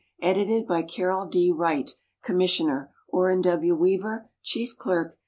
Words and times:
Edited 0.19 0.65
by 0.67 0.81
Carroll 0.81 1.27
D. 1.27 1.51
Wriglit, 1.53 1.91
Commissioner; 2.23 2.91
Oren 3.09 3.43
W. 3.43 3.75
Weaver, 3.75 4.31
Chief 4.41 4.75
Clerk. 4.75 5.15